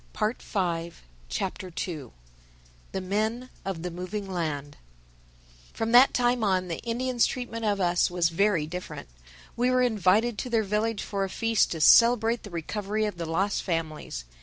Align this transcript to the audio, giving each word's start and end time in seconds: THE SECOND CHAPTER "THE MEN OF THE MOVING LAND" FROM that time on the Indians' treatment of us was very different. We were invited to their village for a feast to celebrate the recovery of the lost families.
THE 0.13 0.35
SECOND 0.39 0.93
CHAPTER 1.29 1.71
"THE 2.91 3.01
MEN 3.01 3.51
OF 3.63 3.83
THE 3.83 3.91
MOVING 3.91 4.27
LAND" 4.27 4.77
FROM 5.73 5.91
that 5.91 6.11
time 6.11 6.43
on 6.43 6.69
the 6.69 6.79
Indians' 6.79 7.27
treatment 7.27 7.65
of 7.65 7.79
us 7.79 8.09
was 8.09 8.29
very 8.29 8.65
different. 8.65 9.09
We 9.55 9.69
were 9.69 9.83
invited 9.83 10.39
to 10.39 10.49
their 10.49 10.63
village 10.63 11.03
for 11.03 11.23
a 11.23 11.29
feast 11.29 11.69
to 11.73 11.81
celebrate 11.81 12.41
the 12.41 12.49
recovery 12.49 13.05
of 13.05 13.17
the 13.19 13.27
lost 13.27 13.61
families. 13.61 14.25